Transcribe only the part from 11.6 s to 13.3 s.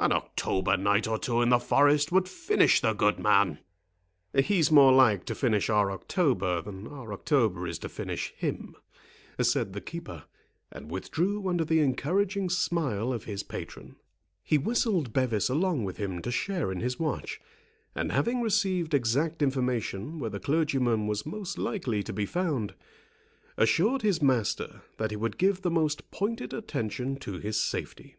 the encouraging smile of